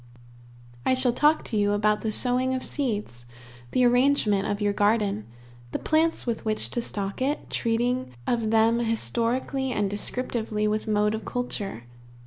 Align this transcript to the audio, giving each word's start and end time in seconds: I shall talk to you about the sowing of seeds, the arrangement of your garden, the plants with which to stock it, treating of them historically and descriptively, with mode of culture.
I 0.83 0.95
shall 0.95 1.13
talk 1.13 1.43
to 1.43 1.55
you 1.57 1.73
about 1.73 2.01
the 2.01 2.11
sowing 2.11 2.55
of 2.55 2.63
seeds, 2.63 3.27
the 3.69 3.85
arrangement 3.85 4.47
of 4.47 4.59
your 4.59 4.73
garden, 4.73 5.25
the 5.73 5.77
plants 5.77 6.25
with 6.25 6.43
which 6.43 6.71
to 6.71 6.81
stock 6.81 7.21
it, 7.21 7.51
treating 7.51 8.09
of 8.25 8.49
them 8.49 8.79
historically 8.79 9.71
and 9.71 9.91
descriptively, 9.91 10.67
with 10.67 10.87
mode 10.87 11.13
of 11.13 11.23
culture. 11.23 11.83